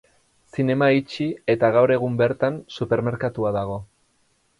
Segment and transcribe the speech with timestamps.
[0.53, 3.77] Zinema itxi eta gaur egun bertan supermerkatua dago.